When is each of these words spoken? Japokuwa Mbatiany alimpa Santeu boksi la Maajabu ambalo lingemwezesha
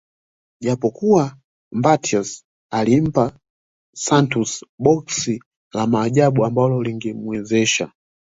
Japokuwa 0.65 1.23
Mbatiany 1.77 2.31
alimpa 2.71 3.39
Santeu 3.95 4.45
boksi 4.79 5.43
la 5.73 5.87
Maajabu 5.87 6.45
ambalo 6.45 6.83
lingemwezesha 6.83 7.91